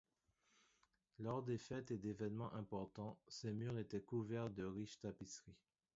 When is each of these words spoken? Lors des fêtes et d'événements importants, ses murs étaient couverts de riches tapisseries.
Lors 1.19 1.43
des 1.43 1.59
fêtes 1.59 1.91
et 1.91 1.99
d'événements 1.99 2.51
importants, 2.55 3.19
ses 3.27 3.51
murs 3.53 3.77
étaient 3.77 4.01
couverts 4.01 4.49
de 4.49 4.63
riches 4.63 4.99
tapisseries. 4.99 5.61